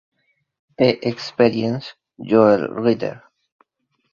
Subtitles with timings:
[0.79, 1.93] T Experience,
[2.27, 3.21] Joel Reader.